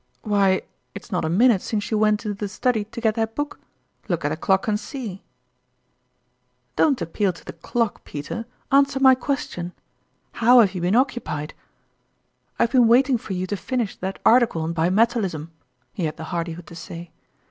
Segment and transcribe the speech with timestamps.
[0.23, 0.63] "Why,
[0.95, 2.57] it's not a minute since you went into 128 tourmalin's ime Cheques.
[2.57, 3.59] tlie study to get that book;
[4.09, 5.23] look at the clock and see!""
[6.75, 9.73] Don't appeal to the clock, Peter answer my question.
[10.31, 11.53] How have you been occupied?""
[12.59, 15.51] I've been waiting for you to finish that article on bi metalism,"
[15.93, 17.11] he had the hardihood to say.